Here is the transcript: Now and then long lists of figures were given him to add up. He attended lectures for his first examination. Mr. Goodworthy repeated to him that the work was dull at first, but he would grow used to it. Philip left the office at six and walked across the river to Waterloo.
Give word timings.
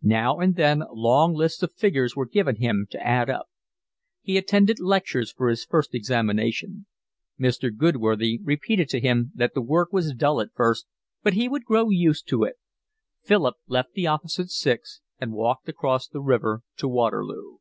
Now 0.00 0.38
and 0.40 0.56
then 0.56 0.82
long 0.90 1.34
lists 1.34 1.62
of 1.62 1.74
figures 1.74 2.16
were 2.16 2.24
given 2.24 2.56
him 2.56 2.86
to 2.88 3.06
add 3.06 3.28
up. 3.28 3.50
He 4.22 4.38
attended 4.38 4.80
lectures 4.80 5.30
for 5.30 5.50
his 5.50 5.66
first 5.66 5.94
examination. 5.94 6.86
Mr. 7.38 7.70
Goodworthy 7.76 8.40
repeated 8.42 8.88
to 8.88 8.98
him 8.98 9.30
that 9.34 9.52
the 9.52 9.60
work 9.60 9.92
was 9.92 10.14
dull 10.14 10.40
at 10.40 10.54
first, 10.54 10.86
but 11.22 11.34
he 11.34 11.50
would 11.50 11.66
grow 11.66 11.90
used 11.90 12.26
to 12.28 12.44
it. 12.44 12.56
Philip 13.20 13.56
left 13.66 13.92
the 13.92 14.06
office 14.06 14.40
at 14.40 14.48
six 14.48 15.02
and 15.20 15.34
walked 15.34 15.68
across 15.68 16.08
the 16.08 16.22
river 16.22 16.62
to 16.78 16.88
Waterloo. 16.88 17.58